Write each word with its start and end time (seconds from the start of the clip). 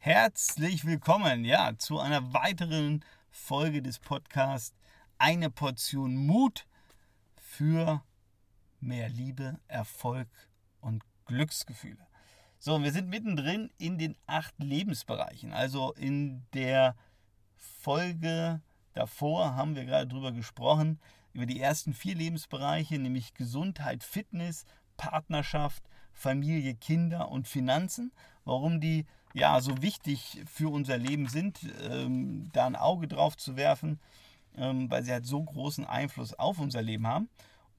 Herzlich 0.00 0.84
willkommen, 0.84 1.44
ja, 1.44 1.76
zu 1.76 1.98
einer 1.98 2.32
weiteren 2.32 3.04
Folge 3.30 3.82
des 3.82 3.98
Podcasts 3.98 4.72
Eine 5.18 5.50
Portion 5.50 6.14
Mut 6.14 6.68
für 7.34 8.04
mehr 8.78 9.08
Liebe, 9.08 9.58
Erfolg 9.66 10.28
und 10.80 11.02
Glücksgefühle. 11.26 12.06
So, 12.60 12.80
wir 12.80 12.92
sind 12.92 13.08
mittendrin 13.08 13.72
in 13.76 13.98
den 13.98 14.16
acht 14.28 14.54
Lebensbereichen. 14.58 15.52
Also 15.52 15.92
in 15.94 16.46
der 16.54 16.94
Folge 17.56 18.62
davor 18.92 19.56
haben 19.56 19.74
wir 19.74 19.84
gerade 19.84 20.06
drüber 20.06 20.30
gesprochen, 20.30 21.00
über 21.32 21.44
die 21.44 21.60
ersten 21.60 21.92
vier 21.92 22.14
Lebensbereiche, 22.14 23.00
nämlich 23.00 23.34
Gesundheit, 23.34 24.04
Fitness, 24.04 24.64
Partnerschaft, 24.96 25.82
Familie, 26.12 26.76
Kinder 26.76 27.32
und 27.32 27.48
Finanzen. 27.48 28.12
Warum 28.44 28.80
die 28.80 29.04
ja 29.34 29.60
so 29.60 29.82
wichtig 29.82 30.42
für 30.46 30.70
unser 30.70 30.98
Leben 30.98 31.28
sind, 31.28 31.60
ähm, 31.88 32.48
da 32.52 32.66
ein 32.66 32.76
Auge 32.76 33.08
drauf 33.08 33.36
zu 33.36 33.56
werfen, 33.56 34.00
ähm, 34.56 34.90
weil 34.90 35.04
sie 35.04 35.12
halt 35.12 35.26
so 35.26 35.42
großen 35.42 35.84
Einfluss 35.84 36.34
auf 36.34 36.58
unser 36.58 36.82
Leben 36.82 37.06
haben. 37.06 37.28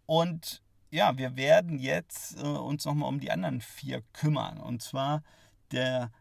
Und 0.05 0.61
ja, 0.91 1.17
wir 1.17 1.35
werden 1.35 1.79
jetzt 1.79 2.37
äh, 2.37 2.45
uns 2.45 2.85
nochmal 2.85 3.09
um 3.09 3.19
die 3.19 3.31
anderen 3.31 3.61
vier 3.61 4.01
kümmern. 4.13 4.59
Und 4.59 4.81
zwar 4.81 5.23
der 5.71 6.11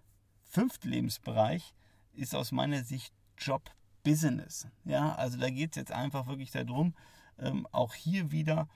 fünfte 0.45 0.89
Lebensbereich 0.89 1.75
ist 2.13 2.35
aus 2.35 2.53
meiner 2.53 2.83
Sicht 2.85 3.13
Job 3.39 3.71
Business. 4.03 4.67
Ja, 4.85 5.15
also 5.15 5.39
da 5.39 5.51
geht 5.51 5.71
es 5.71 5.77
jetzt 5.77 5.93
einfach 5.93 6.27
wirklich 6.27 6.51
darum, 6.51 6.95
ähm, 7.39 7.67
auch 7.73 7.95
hier 7.95 8.31
wieder 8.31 8.69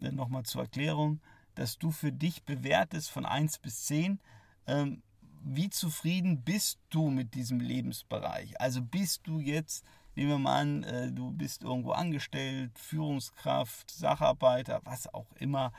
äh, 0.00 0.10
nochmal 0.10 0.44
zur 0.44 0.62
Erklärung, 0.62 1.20
dass 1.54 1.78
du 1.78 1.90
für 1.90 2.12
dich 2.12 2.44
bewertest 2.44 3.10
von 3.10 3.24
1 3.24 3.58
bis 3.58 3.84
10, 3.86 4.20
ähm, 4.66 5.02
wie 5.44 5.68
zufrieden 5.68 6.42
bist 6.42 6.78
du 6.90 7.10
mit 7.10 7.34
diesem 7.34 7.60
Lebensbereich? 7.60 8.60
Also 8.60 8.80
bist 8.82 9.26
du 9.26 9.40
jetzt, 9.40 9.84
nehmen 10.14 10.30
wir 10.30 10.38
mal 10.38 10.60
an, 10.60 10.82
äh, 10.84 11.12
du 11.12 11.30
bist 11.30 11.62
irgendwo 11.62 11.92
angestellt, 11.92 12.78
Führungskraft, 12.78 13.90
Sacharbeiter, 13.90 14.80
was 14.84 15.12
auch 15.12 15.30
immer, 15.36 15.72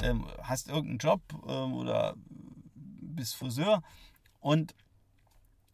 ähm, 0.00 0.26
hast 0.42 0.68
irgendeinen 0.68 0.98
Job 0.98 1.20
ähm, 1.46 1.74
oder 1.74 2.14
bist 2.74 3.36
Friseur 3.36 3.82
und 4.40 4.74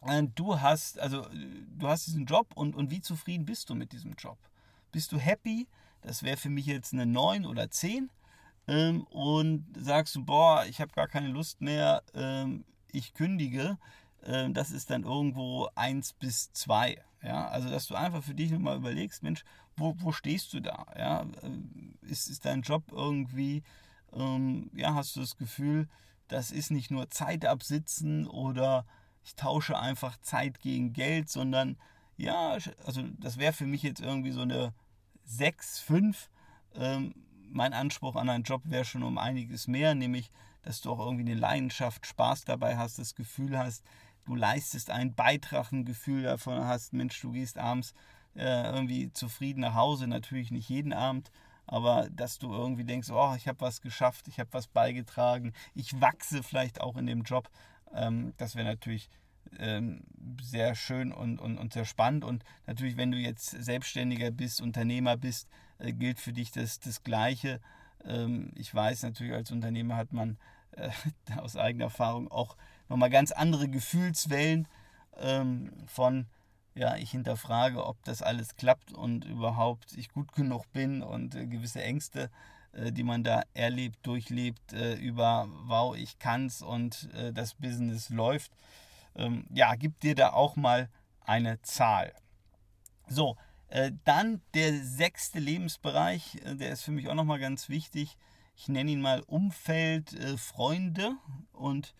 äh, 0.01 0.23
du 0.35 0.61
hast, 0.61 0.99
also 0.99 1.25
du 1.31 1.87
hast 1.87 2.05
diesen 2.05 2.25
Job 2.25 2.51
und, 2.53 2.75
und 2.75 2.91
wie 2.91 3.01
zufrieden 3.01 3.45
bist 3.45 3.69
du 3.69 3.75
mit 3.75 3.91
diesem 3.93 4.13
Job? 4.13 4.37
Bist 4.91 5.11
du 5.11 5.17
happy? 5.17 5.67
Das 6.01 6.21
wäre 6.21 6.37
für 6.37 6.49
mich 6.49 6.67
jetzt 6.67 6.93
eine 6.93 7.05
9 7.05 7.45
oder 7.45 7.69
10. 7.69 8.09
Ähm, 8.67 9.03
und 9.05 9.65
sagst 9.75 10.15
du, 10.15 10.23
boah, 10.23 10.65
ich 10.67 10.79
habe 10.79 10.93
gar 10.93 11.07
keine 11.07 11.29
Lust 11.29 11.61
mehr, 11.61 12.03
ich 12.91 13.13
kündige, 13.13 13.77
äh, 14.23 14.49
das 14.51 14.71
ist 14.71 14.89
dann 14.89 15.03
irgendwo 15.03 15.69
1 15.75 16.13
bis 16.13 16.51
2. 16.53 17.01
Ja? 17.23 17.47
Also, 17.49 17.69
dass 17.69 17.87
du 17.87 17.95
einfach 17.95 18.23
für 18.23 18.35
dich 18.35 18.51
nochmal 18.51 18.77
überlegst, 18.77 19.23
Mensch, 19.23 19.43
wo, 19.75 19.95
wo 19.99 20.11
stehst 20.11 20.53
du 20.53 20.59
da? 20.59 20.85
Ja? 20.97 21.21
Äh, 21.21 22.09
ist, 22.09 22.27
ist 22.27 22.45
dein 22.45 22.61
Job 22.61 22.83
irgendwie, 22.91 23.63
ähm, 24.13 24.69
ja, 24.73 24.93
hast 24.93 25.15
du 25.15 25.21
das 25.21 25.37
Gefühl, 25.37 25.87
das 26.27 26.51
ist 26.51 26.71
nicht 26.71 26.91
nur 26.91 27.09
Zeit 27.09 27.45
absitzen 27.45 28.27
oder 28.27 28.85
ich 29.23 29.35
tausche 29.35 29.77
einfach 29.77 30.17
Zeit 30.21 30.59
gegen 30.59 30.93
Geld, 30.93 31.29
sondern 31.29 31.77
ja, 32.17 32.57
also 32.85 33.03
das 33.19 33.37
wäre 33.37 33.53
für 33.53 33.65
mich 33.65 33.83
jetzt 33.83 34.01
irgendwie 34.01 34.31
so 34.31 34.41
eine 34.41 34.73
6, 35.25 35.79
5. 35.79 36.29
Ähm, 36.75 37.15
mein 37.49 37.73
Anspruch 37.73 38.15
an 38.15 38.29
einen 38.29 38.43
Job 38.43 38.61
wäre 38.65 38.85
schon 38.85 39.03
um 39.03 39.17
einiges 39.17 39.67
mehr, 39.67 39.95
nämlich 39.95 40.29
dass 40.61 40.81
du 40.81 40.91
auch 40.91 40.99
irgendwie 40.99 41.29
eine 41.29 41.39
Leidenschaft, 41.39 42.05
Spaß 42.05 42.45
dabei 42.45 42.77
hast, 42.77 42.99
das 42.99 43.15
Gefühl 43.15 43.57
hast, 43.57 43.83
du 44.25 44.35
leistest 44.35 44.89
einen 44.89 45.15
Beitrag, 45.15 45.71
ein 45.71 45.85
Gefühl 45.85 46.23
davon 46.23 46.63
hast, 46.65 46.93
Mensch, 46.93 47.19
du 47.21 47.31
gehst 47.31 47.57
abends 47.57 47.93
äh, 48.35 48.71
irgendwie 48.71 49.11
zufrieden 49.11 49.61
nach 49.61 49.75
Hause, 49.75 50.07
natürlich 50.07 50.51
nicht 50.51 50.69
jeden 50.69 50.93
Abend, 50.93 51.31
aber 51.65 52.09
dass 52.11 52.39
du 52.39 52.51
irgendwie 52.51 52.83
denkst, 52.83 53.09
oh, 53.09 53.33
ich 53.35 53.47
habe 53.47 53.61
was 53.61 53.81
geschafft, 53.81 54.27
ich 54.27 54.39
habe 54.39 54.53
was 54.53 54.67
beigetragen, 54.67 55.53
ich 55.73 55.99
wachse 55.99 56.43
vielleicht 56.43 56.81
auch 56.81 56.97
in 56.97 57.07
dem 57.07 57.23
Job, 57.23 57.49
ähm, 57.93 58.33
das 58.37 58.55
wäre 58.55 58.67
natürlich 58.67 59.09
ähm, 59.57 60.03
sehr 60.41 60.75
schön 60.75 61.11
und, 61.11 61.39
und, 61.39 61.57
und 61.57 61.73
sehr 61.73 61.85
spannend. 61.85 62.23
Und 62.23 62.43
natürlich, 62.67 62.97
wenn 62.97 63.11
du 63.11 63.17
jetzt 63.17 63.49
Selbstständiger 63.49 64.31
bist, 64.31 64.61
Unternehmer 64.61 65.17
bist, 65.17 65.47
äh, 65.79 65.91
gilt 65.93 66.19
für 66.19 66.33
dich 66.33 66.51
das, 66.51 66.79
das 66.79 67.03
Gleiche. 67.03 67.59
Ähm, 68.05 68.51
ich 68.55 68.73
weiß 68.73 69.03
natürlich, 69.03 69.33
als 69.33 69.51
Unternehmer 69.51 69.95
hat 69.95 70.13
man 70.13 70.37
äh, 70.71 70.89
aus 71.37 71.55
eigener 71.55 71.85
Erfahrung 71.85 72.29
auch 72.29 72.55
nochmal 72.87 73.09
ganz 73.09 73.31
andere 73.31 73.67
Gefühlswellen 73.67 74.67
ähm, 75.17 75.71
von, 75.85 76.27
ja, 76.75 76.95
ich 76.95 77.11
hinterfrage, 77.11 77.85
ob 77.85 78.03
das 78.03 78.21
alles 78.21 78.55
klappt 78.55 78.93
und 78.93 79.25
überhaupt 79.25 79.93
ich 79.93 80.09
gut 80.09 80.33
genug 80.33 80.71
bin 80.71 81.01
und 81.01 81.35
äh, 81.35 81.45
gewisse 81.45 81.81
Ängste, 81.83 82.29
äh, 82.71 82.91
die 82.91 83.03
man 83.03 83.23
da 83.23 83.43
erlebt, 83.53 84.05
durchlebt, 84.05 84.73
äh, 84.73 84.95
über, 84.95 85.47
wow, 85.65 85.95
ich 85.95 86.19
kann's 86.19 86.61
und 86.61 87.09
äh, 87.13 87.33
das 87.33 87.53
Business 87.53 88.09
läuft. 88.09 88.51
Ähm, 89.15 89.45
ja, 89.53 89.75
gib 89.75 89.99
dir 89.99 90.15
da 90.15 90.33
auch 90.33 90.55
mal 90.55 90.89
eine 91.21 91.61
Zahl. 91.61 92.13
So, 93.07 93.35
dann 94.03 94.41
der 94.53 94.83
sechste 94.83 95.39
Lebensbereich, 95.39 96.35
äh, 96.43 96.55
der 96.55 96.71
ist 96.71 96.81
für 96.81 96.91
mich 96.91 97.07
auch 97.07 97.15
nochmal 97.15 97.39
ganz 97.39 97.69
wichtig. 97.69 98.17
Ich 98.55 98.67
nenne 98.67 98.91
ihn 98.91 99.01
mal 99.01 99.21
Umfeld, 99.21 100.13
äh, 100.13 100.37
Freunde. 100.37 101.15
Und 101.53 101.93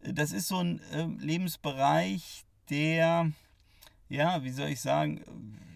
das 0.00 0.32
ist 0.32 0.48
so 0.48 0.58
ein 0.58 0.80
ähm, 0.92 1.18
Lebensbereich, 1.18 2.44
der, 2.70 3.30
ja, 4.08 4.42
wie 4.42 4.50
soll 4.50 4.68
ich 4.68 4.80
sagen, 4.80 5.68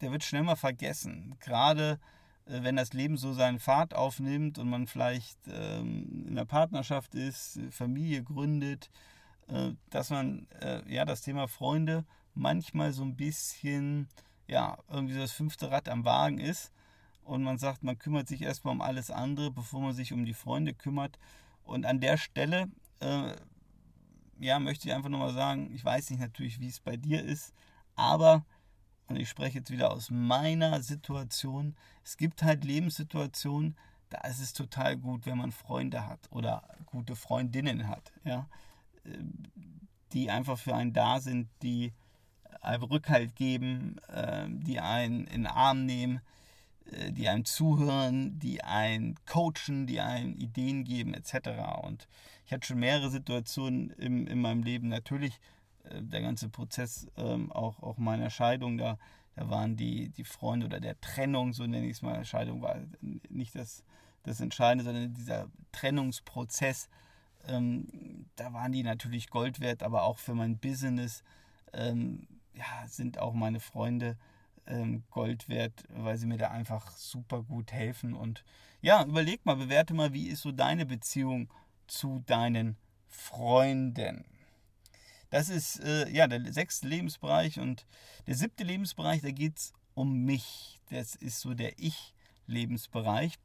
der 0.00 0.10
wird 0.10 0.24
schnell 0.24 0.42
mal 0.42 0.56
vergessen. 0.56 1.36
Gerade 1.40 2.00
wenn 2.44 2.74
das 2.74 2.92
Leben 2.92 3.16
so 3.16 3.32
seinen 3.32 3.60
Pfad 3.60 3.94
aufnimmt 3.94 4.58
und 4.58 4.68
man 4.68 4.88
vielleicht 4.88 5.38
ähm, 5.46 6.24
in 6.26 6.32
einer 6.32 6.44
Partnerschaft 6.44 7.14
ist, 7.14 7.60
Familie 7.70 8.24
gründet, 8.24 8.90
dass 9.90 10.10
man 10.10 10.46
ja 10.88 11.04
das 11.04 11.20
Thema 11.20 11.46
Freunde 11.46 12.04
manchmal 12.34 12.92
so 12.92 13.02
ein 13.02 13.16
bisschen 13.16 14.08
ja, 14.52 14.76
irgendwie 14.90 15.16
das 15.16 15.32
fünfte 15.32 15.70
Rad 15.70 15.88
am 15.88 16.04
Wagen 16.04 16.38
ist 16.38 16.72
und 17.24 17.42
man 17.42 17.56
sagt, 17.56 17.82
man 17.82 17.98
kümmert 17.98 18.28
sich 18.28 18.42
erstmal 18.42 18.74
um 18.74 18.82
alles 18.82 19.10
andere, 19.10 19.50
bevor 19.50 19.80
man 19.80 19.94
sich 19.94 20.12
um 20.12 20.26
die 20.26 20.34
Freunde 20.34 20.74
kümmert. 20.74 21.18
Und 21.64 21.86
an 21.86 22.00
der 22.00 22.18
Stelle, 22.18 22.68
äh, 23.00 23.34
ja, 24.38 24.58
möchte 24.58 24.86
ich 24.86 24.94
einfach 24.94 25.08
nochmal 25.08 25.32
sagen, 25.32 25.70
ich 25.72 25.82
weiß 25.82 26.10
nicht 26.10 26.20
natürlich, 26.20 26.60
wie 26.60 26.68
es 26.68 26.80
bei 26.80 26.98
dir 26.98 27.24
ist, 27.24 27.54
aber, 27.94 28.44
und 29.06 29.16
ich 29.16 29.30
spreche 29.30 29.58
jetzt 29.58 29.70
wieder 29.70 29.90
aus 29.90 30.10
meiner 30.10 30.82
Situation, 30.82 31.74
es 32.04 32.18
gibt 32.18 32.42
halt 32.42 32.62
Lebenssituationen, 32.62 33.74
da 34.10 34.18
ist 34.28 34.40
es 34.40 34.52
total 34.52 34.98
gut, 34.98 35.24
wenn 35.24 35.38
man 35.38 35.52
Freunde 35.52 36.06
hat 36.06 36.30
oder 36.30 36.62
gute 36.84 37.16
Freundinnen 37.16 37.88
hat, 37.88 38.12
ja, 38.22 38.46
äh, 39.04 39.16
die 40.12 40.30
einfach 40.30 40.58
für 40.58 40.74
einen 40.74 40.92
da 40.92 41.20
sind, 41.20 41.48
die 41.62 41.94
Rückhalt 42.62 43.34
geben, 43.36 43.96
äh, 44.08 44.46
die 44.48 44.80
einen 44.80 45.26
in 45.26 45.42
den 45.42 45.46
Arm 45.46 45.84
nehmen, 45.84 46.20
äh, 46.90 47.12
die 47.12 47.28
einem 47.28 47.44
zuhören, 47.44 48.38
die 48.38 48.62
einen 48.62 49.16
coachen, 49.26 49.86
die 49.86 50.00
einem 50.00 50.34
Ideen 50.34 50.84
geben 50.84 51.14
etc. 51.14 51.50
Und 51.82 52.08
ich 52.46 52.52
hatte 52.52 52.66
schon 52.66 52.80
mehrere 52.80 53.10
Situationen 53.10 53.90
im, 53.90 54.26
in 54.26 54.40
meinem 54.40 54.62
Leben. 54.62 54.88
Natürlich 54.88 55.40
äh, 55.84 56.02
der 56.02 56.22
ganze 56.22 56.48
Prozess 56.48 57.08
ähm, 57.16 57.50
auch, 57.52 57.82
auch 57.82 57.98
meiner 57.98 58.30
Scheidung, 58.30 58.78
da, 58.78 58.98
da 59.34 59.50
waren 59.50 59.76
die, 59.76 60.10
die 60.10 60.24
Freunde 60.24 60.66
oder 60.66 60.80
der 60.80 61.00
Trennung, 61.00 61.52
so 61.52 61.66
nenne 61.66 61.86
ich 61.86 61.92
es 61.92 62.02
mal, 62.02 62.24
Scheidung 62.24 62.62
war 62.62 62.76
nicht 63.28 63.54
das, 63.54 63.82
das 64.22 64.40
Entscheidende, 64.40 64.84
sondern 64.84 65.14
dieser 65.14 65.48
Trennungsprozess, 65.72 66.88
ähm, 67.48 68.26
da 68.36 68.52
waren 68.52 68.72
die 68.72 68.82
natürlich 68.82 69.30
Gold 69.30 69.60
wert, 69.60 69.82
aber 69.82 70.02
auch 70.04 70.18
für 70.18 70.34
mein 70.34 70.58
Business 70.58 71.24
ähm, 71.72 72.26
ja, 72.54 72.86
sind 72.88 73.18
auch 73.18 73.34
meine 73.34 73.60
Freunde 73.60 74.16
ähm, 74.66 75.04
Gold 75.10 75.48
wert, 75.48 75.84
weil 75.88 76.16
sie 76.16 76.26
mir 76.26 76.38
da 76.38 76.50
einfach 76.50 76.90
super 76.92 77.42
gut 77.42 77.72
helfen. 77.72 78.14
Und 78.14 78.44
ja, 78.80 79.04
überleg 79.04 79.44
mal, 79.44 79.56
bewerte 79.56 79.94
mal, 79.94 80.12
wie 80.12 80.28
ist 80.28 80.42
so 80.42 80.52
deine 80.52 80.86
Beziehung 80.86 81.48
zu 81.86 82.22
deinen 82.26 82.76
Freunden. 83.08 84.24
Das 85.30 85.48
ist 85.48 85.80
äh, 85.80 86.08
ja 86.10 86.26
der 86.26 86.52
sechste 86.52 86.86
Lebensbereich 86.88 87.58
und 87.58 87.86
der 88.26 88.34
siebte 88.34 88.64
Lebensbereich, 88.64 89.22
da 89.22 89.30
geht 89.30 89.58
es 89.58 89.72
um 89.94 90.24
mich. 90.24 90.78
Das 90.90 91.14
ist 91.14 91.40
so 91.40 91.54
der 91.54 91.78
Ich-Lebensbereich. 91.78 93.38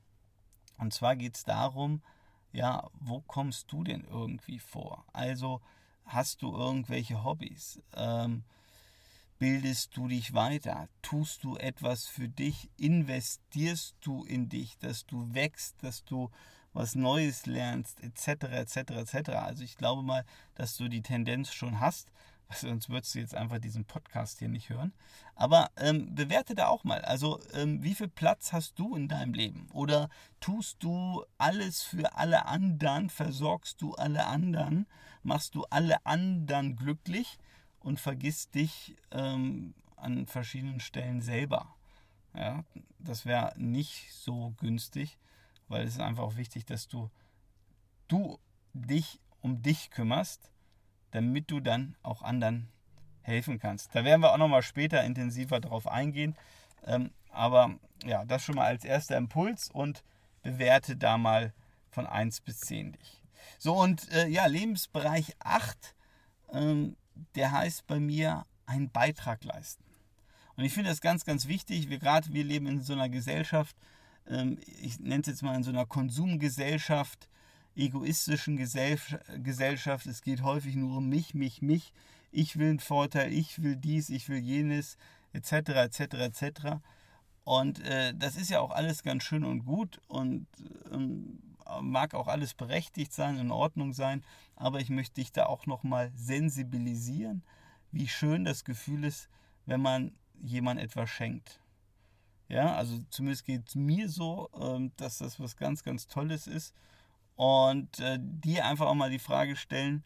Und 0.77 0.93
zwar 0.93 1.15
geht 1.15 1.35
es 1.35 1.43
darum, 1.43 2.01
ja, 2.51 2.89
wo 2.99 3.21
kommst 3.21 3.71
du 3.71 3.83
denn 3.83 4.03
irgendwie 4.03 4.59
vor? 4.59 5.05
Also 5.13 5.61
hast 6.05 6.41
du 6.41 6.55
irgendwelche 6.55 7.23
Hobbys? 7.23 7.81
Ähm, 7.95 8.43
bildest 9.39 9.95
du 9.95 10.07
dich 10.07 10.33
weiter? 10.33 10.89
Tust 11.01 11.43
du 11.43 11.57
etwas 11.57 12.05
für 12.05 12.27
dich? 12.27 12.69
Investierst 12.77 13.95
du 14.01 14.23
in 14.23 14.49
dich, 14.49 14.77
dass 14.79 15.05
du 15.05 15.33
wächst, 15.33 15.81
dass 15.83 16.03
du 16.05 16.29
was 16.73 16.95
Neues 16.95 17.45
lernst, 17.45 18.03
etc., 18.03 18.43
etc., 18.51 18.77
etc. 18.91 19.29
Also 19.31 19.63
ich 19.63 19.77
glaube 19.77 20.03
mal, 20.03 20.25
dass 20.55 20.77
du 20.77 20.87
die 20.87 21.01
Tendenz 21.01 21.51
schon 21.51 21.79
hast, 21.79 22.11
sonst 22.51 22.89
würdest 22.89 23.15
du 23.15 23.19
jetzt 23.19 23.35
einfach 23.35 23.59
diesen 23.59 23.85
Podcast 23.85 24.39
hier 24.39 24.47
nicht 24.47 24.69
hören. 24.69 24.93
Aber 25.35 25.69
ähm, 25.77 26.15
bewerte 26.15 26.55
da 26.55 26.67
auch 26.67 26.83
mal. 26.83 27.01
Also, 27.01 27.39
ähm, 27.53 27.83
wie 27.83 27.95
viel 27.95 28.07
Platz 28.07 28.53
hast 28.53 28.79
du 28.79 28.95
in 28.95 29.07
deinem 29.07 29.33
Leben? 29.33 29.67
Oder 29.73 30.09
tust 30.39 30.81
du 30.81 31.23
alles 31.37 31.83
für 31.83 32.15
alle 32.15 32.45
anderen? 32.45 33.09
Versorgst 33.09 33.81
du 33.81 33.93
alle 33.95 34.25
anderen? 34.25 34.87
Machst 35.23 35.55
du 35.55 35.65
alle 35.69 36.05
anderen 36.05 36.75
glücklich 36.75 37.37
und 37.79 37.99
vergisst 37.99 38.55
dich 38.55 38.95
ähm, 39.11 39.73
an 39.95 40.27
verschiedenen 40.27 40.79
Stellen 40.79 41.21
selber? 41.21 41.75
Ja, 42.33 42.63
das 42.99 43.25
wäre 43.25 43.53
nicht 43.57 44.13
so 44.13 44.53
günstig, 44.57 45.17
weil 45.67 45.85
es 45.85 45.93
ist 45.95 46.01
einfach 46.01 46.23
auch 46.23 46.35
wichtig, 46.35 46.65
dass 46.65 46.87
du, 46.87 47.09
du 48.07 48.39
dich 48.73 49.19
um 49.41 49.61
dich 49.61 49.89
kümmerst 49.89 50.51
damit 51.11 51.49
du 51.51 51.59
dann 51.59 51.95
auch 52.03 52.21
anderen 52.21 52.69
helfen 53.21 53.59
kannst. 53.59 53.93
Da 53.95 54.03
werden 54.03 54.21
wir 54.21 54.31
auch 54.31 54.37
nochmal 54.37 54.61
später 54.61 55.03
intensiver 55.03 55.59
drauf 55.59 55.87
eingehen. 55.87 56.35
Ähm, 56.85 57.11
aber 57.31 57.75
ja, 58.03 58.25
das 58.25 58.43
schon 58.43 58.55
mal 58.55 58.65
als 58.65 58.85
erster 58.85 59.17
Impuls 59.17 59.69
und 59.71 60.03
bewerte 60.41 60.95
da 60.95 61.17
mal 61.17 61.53
von 61.89 62.05
1 62.05 62.41
bis 62.41 62.59
10 62.61 62.93
dich. 62.93 63.23
So, 63.57 63.73
und 63.75 64.11
äh, 64.11 64.27
ja, 64.27 64.45
Lebensbereich 64.45 65.35
8, 65.39 65.95
ähm, 66.53 66.95
der 67.35 67.51
heißt 67.51 67.87
bei 67.87 67.99
mir 67.99 68.45
einen 68.65 68.89
Beitrag 68.89 69.43
leisten. 69.43 69.83
Und 70.55 70.63
ich 70.63 70.73
finde 70.73 70.89
das 70.89 71.01
ganz, 71.01 71.23
ganz 71.23 71.47
wichtig. 71.47 71.89
Wir 71.89 71.99
gerade, 71.99 72.33
wir 72.33 72.43
leben 72.43 72.67
in 72.67 72.81
so 72.81 72.93
einer 72.93 73.09
Gesellschaft, 73.09 73.75
ähm, 74.27 74.57
ich 74.81 74.99
nenne 74.99 75.21
es 75.21 75.27
jetzt 75.27 75.43
mal 75.43 75.55
in 75.55 75.63
so 75.63 75.69
einer 75.69 75.85
Konsumgesellschaft, 75.85 77.29
egoistischen 77.75 78.57
Gesellschaft. 78.57 80.05
Es 80.07 80.21
geht 80.21 80.41
häufig 80.41 80.75
nur 80.75 80.97
um 80.97 81.07
mich, 81.09 81.33
mich, 81.33 81.61
mich. 81.61 81.93
Ich 82.31 82.57
will 82.57 82.69
einen 82.69 82.79
Vorteil, 82.79 83.31
ich 83.31 83.61
will 83.61 83.75
dies, 83.75 84.09
ich 84.09 84.27
will 84.29 84.39
jenes, 84.39 84.97
etc., 85.33 85.51
etc., 85.69 85.99
etc. 85.99 86.51
Und 87.43 87.79
äh, 87.85 88.13
das 88.15 88.35
ist 88.35 88.49
ja 88.49 88.59
auch 88.59 88.71
alles 88.71 89.03
ganz 89.03 89.23
schön 89.23 89.45
und 89.45 89.63
gut 89.63 90.01
und 90.07 90.47
ähm, 90.91 91.39
mag 91.81 92.13
auch 92.13 92.27
alles 92.27 92.53
berechtigt 92.53 93.13
sein, 93.13 93.37
in 93.37 93.51
Ordnung 93.51 93.93
sein. 93.93 94.23
Aber 94.55 94.79
ich 94.79 94.89
möchte 94.89 95.15
dich 95.15 95.31
da 95.31 95.45
auch 95.45 95.65
nochmal 95.65 96.11
sensibilisieren, 96.15 97.43
wie 97.91 98.07
schön 98.07 98.43
das 98.45 98.63
Gefühl 98.63 99.03
ist, 99.03 99.29
wenn 99.65 99.81
man 99.81 100.11
jemand 100.41 100.79
etwas 100.79 101.09
schenkt. 101.09 101.59
Ja, 102.49 102.75
also 102.75 102.99
zumindest 103.09 103.45
geht 103.45 103.67
es 103.67 103.75
mir 103.75 104.09
so, 104.09 104.49
ähm, 104.59 104.91
dass 104.97 105.17
das 105.17 105.39
was 105.39 105.57
ganz, 105.57 105.83
ganz 105.83 106.07
Tolles 106.07 106.47
ist 106.47 106.73
und 107.35 107.99
äh, 107.99 108.17
dir 108.21 108.65
einfach 108.65 108.87
auch 108.87 108.95
mal 108.95 109.09
die 109.09 109.19
Frage 109.19 109.57
stellen, 109.57 110.03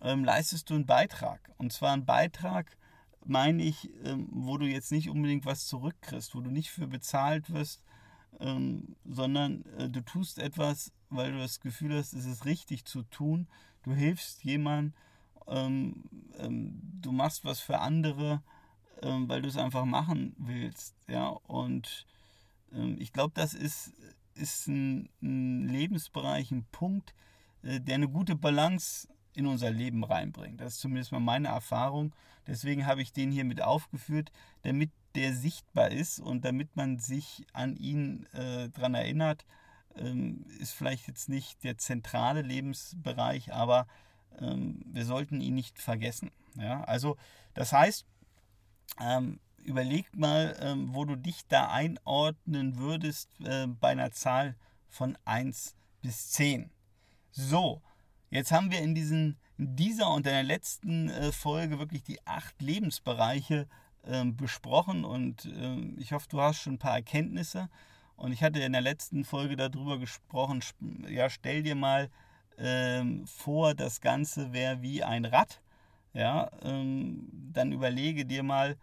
ähm, 0.00 0.24
leistest 0.24 0.68
du 0.68 0.74
einen 0.74 0.86
Beitrag? 0.86 1.52
Und 1.58 1.72
zwar 1.72 1.92
einen 1.92 2.04
Beitrag, 2.04 2.76
meine 3.24 3.62
ich, 3.62 3.90
ähm, 4.04 4.28
wo 4.30 4.58
du 4.58 4.66
jetzt 4.66 4.90
nicht 4.90 5.08
unbedingt 5.08 5.46
was 5.46 5.66
zurückkriegst, 5.66 6.34
wo 6.34 6.40
du 6.40 6.50
nicht 6.50 6.70
für 6.70 6.88
bezahlt 6.88 7.52
wirst, 7.52 7.82
ähm, 8.40 8.96
sondern 9.04 9.64
äh, 9.78 9.88
du 9.88 10.00
tust 10.02 10.38
etwas, 10.38 10.92
weil 11.10 11.32
du 11.32 11.38
das 11.38 11.60
Gefühl 11.60 11.96
hast, 11.96 12.12
es 12.12 12.26
ist 12.26 12.44
richtig 12.44 12.84
zu 12.84 13.02
tun. 13.04 13.46
Du 13.82 13.92
hilfst 13.94 14.44
jemandem, 14.44 14.94
ähm, 15.46 16.04
ähm, 16.38 16.80
du 17.00 17.12
machst 17.12 17.44
was 17.44 17.60
für 17.60 17.78
andere, 17.78 18.42
ähm, 19.02 19.28
weil 19.28 19.42
du 19.42 19.48
es 19.48 19.56
einfach 19.56 19.84
machen 19.84 20.34
willst. 20.38 20.94
Ja, 21.08 21.28
und 21.28 22.06
ich 22.98 23.12
glaube, 23.12 23.32
das 23.34 23.54
ist 23.54 23.94
ist 24.36 24.68
ein, 24.68 25.08
ein 25.22 25.68
Lebensbereich, 25.68 26.50
ein 26.50 26.66
Punkt, 26.70 27.14
äh, 27.62 27.80
der 27.80 27.96
eine 27.96 28.08
gute 28.08 28.36
Balance 28.36 29.08
in 29.34 29.46
unser 29.46 29.70
Leben 29.70 30.04
reinbringt. 30.04 30.60
Das 30.60 30.74
ist 30.74 30.80
zumindest 30.80 31.12
mal 31.12 31.20
meine 31.20 31.48
Erfahrung. 31.48 32.14
Deswegen 32.46 32.86
habe 32.86 33.02
ich 33.02 33.12
den 33.12 33.32
hier 33.32 33.44
mit 33.44 33.60
aufgeführt, 33.60 34.30
damit 34.62 34.90
der 35.16 35.34
sichtbar 35.34 35.90
ist 35.90 36.20
und 36.20 36.44
damit 36.44 36.76
man 36.76 36.98
sich 36.98 37.46
an 37.52 37.76
ihn 37.76 38.26
äh, 38.32 38.68
dran 38.68 38.94
erinnert. 38.94 39.44
Ähm, 39.96 40.44
ist 40.60 40.72
vielleicht 40.72 41.08
jetzt 41.08 41.28
nicht 41.28 41.64
der 41.64 41.78
zentrale 41.78 42.42
Lebensbereich, 42.42 43.54
aber 43.54 43.86
ähm, 44.38 44.82
wir 44.86 45.06
sollten 45.06 45.40
ihn 45.40 45.54
nicht 45.54 45.80
vergessen. 45.80 46.30
Ja? 46.54 46.84
Also 46.84 47.16
das 47.54 47.72
heißt, 47.72 48.04
ähm, 49.00 49.40
überleg 49.64 50.14
mal, 50.14 50.56
ähm, 50.60 50.94
wo 50.94 51.04
du 51.04 51.16
dich 51.16 51.46
da 51.48 51.70
einordnen 51.70 52.76
würdest 52.76 53.30
äh, 53.40 53.66
bei 53.66 53.88
einer 53.88 54.12
Zahl 54.12 54.54
von 54.88 55.16
1 55.24 55.74
bis 56.02 56.30
10. 56.30 56.70
So, 57.30 57.82
jetzt 58.30 58.52
haben 58.52 58.70
wir 58.70 58.80
in, 58.80 58.94
diesen, 58.94 59.38
in 59.58 59.76
dieser 59.76 60.10
und 60.10 60.26
in 60.26 60.32
der 60.32 60.42
letzten 60.42 61.08
äh, 61.08 61.32
Folge 61.32 61.78
wirklich 61.78 62.02
die 62.02 62.24
acht 62.26 62.60
Lebensbereiche 62.60 63.66
besprochen 64.36 65.04
und 65.04 65.46
ähm, 65.46 65.96
ich 65.98 66.12
hoffe, 66.12 66.28
du 66.28 66.40
hast 66.40 66.60
schon 66.60 66.74
ein 66.74 66.78
paar 66.78 66.94
Erkenntnisse. 66.94 67.68
Und 68.16 68.32
ich 68.32 68.42
hatte 68.42 68.60
in 68.60 68.72
der 68.72 68.80
letzten 68.80 69.24
Folge 69.24 69.56
darüber 69.56 69.98
gesprochen, 69.98 70.62
ja, 71.08 71.28
stell 71.28 71.62
dir 71.62 71.74
mal 71.74 72.08
ähm, 72.58 73.26
vor, 73.26 73.74
das 73.74 74.00
Ganze 74.00 74.52
wäre 74.52 74.80
wie 74.82 75.02
ein 75.02 75.24
Rad. 75.24 75.60
Ja, 76.14 76.50
ähm, 76.62 77.28
dann 77.52 77.72
überlege 77.72 78.24
dir 78.24 78.42
mal, 78.42 78.76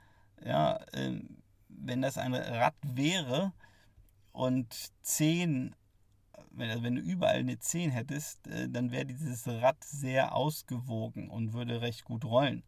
ja, 0.46 0.80
ähm, 0.94 1.42
wenn 1.68 2.02
das 2.02 2.20
ein 2.20 2.36
Rad 2.36 2.76
wäre 2.84 3.54
und 4.32 4.92
10, 5.02 5.76
wenn, 6.52 6.70
also 6.70 6.84
wenn 6.84 6.96
du 6.96 7.02
überall 7.02 7.38
eine 7.38 7.58
10 7.58 7.90
hättest, 7.90 8.48
äh, 8.48 8.70
dann 8.70 8.92
wäre 8.92 9.06
dieses 9.06 9.48
Rad 9.48 9.84
sehr 9.84 10.36
ausgewogen 10.36 11.30
und 11.30 11.54
würde 11.54 11.82
recht 11.82 12.04
gut 12.04 12.24
rollen. 12.24 12.64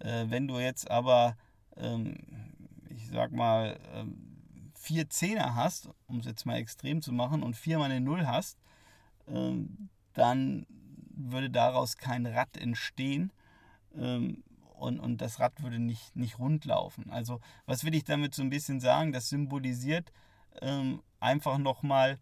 Äh, 0.00 0.26
wenn 0.28 0.48
du 0.48 0.58
jetzt 0.58 0.90
aber, 0.90 1.28
ähm, 1.30 1.36
ich 1.76 3.08
sag 3.08 3.32
mal, 3.32 3.78
ähm, 3.92 4.40
vier 4.74 5.08
Zehner 5.08 5.54
hast, 5.54 5.88
um 6.06 6.18
es 6.18 6.26
jetzt 6.26 6.46
mal 6.46 6.56
extrem 6.56 7.02
zu 7.02 7.12
machen, 7.12 7.42
und 7.42 7.56
viermal 7.56 7.90
eine 7.90 8.00
Null 8.00 8.26
hast, 8.26 8.58
dann 10.12 10.66
würde 11.16 11.50
daraus 11.50 11.96
kein 11.96 12.26
Rad 12.26 12.56
entstehen 12.56 13.32
und, 13.90 15.00
und 15.00 15.20
das 15.20 15.40
Rad 15.40 15.62
würde 15.62 15.78
nicht, 15.78 16.14
nicht 16.14 16.38
rund 16.38 16.64
laufen. 16.66 17.10
Also 17.10 17.40
was 17.64 17.84
will 17.84 17.94
ich 17.94 18.04
damit 18.04 18.34
so 18.34 18.42
ein 18.42 18.50
bisschen 18.50 18.80
sagen? 18.80 19.12
Das 19.12 19.28
symbolisiert 19.30 20.12
ähm, 20.60 21.02
einfach 21.20 21.56
nochmal, 21.58 22.18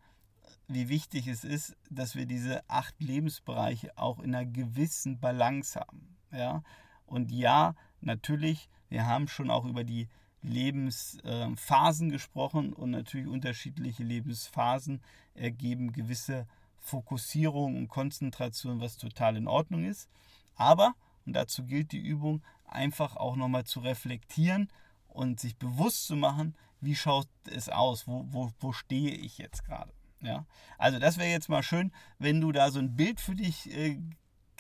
wie 0.69 0.89
wichtig 0.89 1.27
es 1.27 1.45
ist, 1.45 1.77
dass 1.91 2.15
wir 2.15 2.27
diese 2.27 2.63
acht 2.69 2.95
Lebensbereiche 3.03 3.97
auch 3.97 4.21
in 4.21 4.35
einer 4.35 4.47
gewissen 4.47 5.19
Balance 5.19 5.81
haben. 5.81 6.17
Ja? 6.31 6.63
Und 7.05 7.33
ja, 7.33 7.75
natürlich, 8.01 8.69
wir 8.93 9.07
haben 9.07 9.27
schon 9.27 9.51
auch 9.51 9.65
über 9.65 9.85
die 9.85 10.09
Lebensphasen 10.43 12.11
gesprochen 12.11 12.73
und 12.73 12.91
natürlich 12.91 13.27
unterschiedliche 13.27 14.03
Lebensphasen 14.03 15.01
ergeben 15.35 15.93
gewisse 15.93 16.47
Fokussierung 16.79 17.77
und 17.77 17.89
Konzentration, 17.89 18.81
was 18.81 18.97
total 18.97 19.37
in 19.37 19.47
Ordnung 19.47 19.85
ist. 19.85 20.09
Aber 20.57 20.95
und 21.27 21.35
dazu 21.35 21.65
gilt 21.65 21.93
die 21.93 22.01
Übung, 22.01 22.43
einfach 22.67 23.17
auch 23.17 23.37
nochmal 23.37 23.65
zu 23.65 23.81
reflektieren 23.81 24.69
und 25.09 25.41
sich 25.41 25.57
bewusst 25.57 26.07
zu 26.07 26.17
machen, 26.17 26.55
wie 26.81 26.97
schaut 26.97 27.29
es 27.51 27.69
aus, 27.69 28.07
wo, 28.09 28.27
wo, 28.31 28.51
wo 28.59 28.73
stehe 28.73 29.13
ich 29.13 29.39
jetzt 29.39 29.65
gerade. 29.65 29.93
Ja? 30.21 30.47
Also 30.79 30.99
das 30.99 31.19
wäre 31.19 31.31
jetzt 31.31 31.49
mal 31.49 31.63
schön, 31.63 31.93
wenn 32.19 32.41
du 32.41 32.51
da 32.53 32.71
so 32.71 32.79
ein 32.79 32.97
Bild 32.97 33.21
für 33.21 33.35
dich 33.35 33.71
äh, 33.71 34.01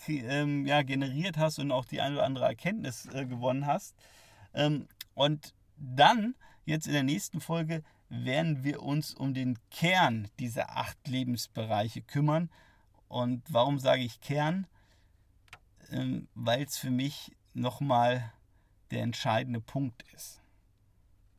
ähm, 0.09 0.67
ja, 0.67 0.83
generiert 0.83 1.37
hast 1.37 1.59
und 1.59 1.73
auch 1.73 1.85
die 1.85 2.01
eine 2.01 2.17
oder 2.17 2.25
andere 2.25 2.45
Erkenntnis 2.45 3.07
äh, 3.07 3.25
gewonnen 3.25 3.67
hast. 3.67 3.97
Ähm, 4.55 4.89
und 5.15 5.55
dann, 5.77 6.35
jetzt 6.65 6.87
in 6.87 6.93
der 6.93 7.03
nächsten 7.03 7.41
Folge, 7.41 7.83
werden 8.09 8.63
wir 8.63 8.83
uns 8.83 9.15
um 9.15 9.33
den 9.33 9.59
Kern 9.71 10.29
dieser 10.39 10.77
acht 10.77 11.09
Lebensbereiche 11.09 12.03
kümmern. 12.03 12.51
Und 13.09 13.43
warum 13.49 13.79
sage 13.79 14.03
ich 14.03 14.21
Kern? 14.21 14.67
Ähm, 15.91 16.29
weil 16.35 16.63
es 16.63 16.77
für 16.77 16.91
mich 16.91 17.33
nochmal 17.55 18.33
der 18.91 19.03
entscheidende 19.03 19.61
Punkt 19.61 20.03
ist. 20.15 20.41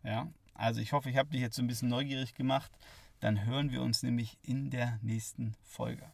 Ja, 0.03 0.27
also 0.53 0.81
ich 0.81 0.93
hoffe, 0.93 1.09
ich 1.09 1.17
habe 1.17 1.29
dich 1.29 1.41
jetzt 1.41 1.55
so 1.55 1.61
ein 1.61 1.67
bisschen 1.67 1.89
neugierig 1.89 2.33
gemacht. 2.33 2.71
Dann 3.19 3.45
hören 3.45 3.71
wir 3.71 3.81
uns 3.81 4.03
nämlich 4.03 4.37
in 4.41 4.69
der 4.69 4.99
nächsten 5.01 5.55
Folge. 5.63 6.11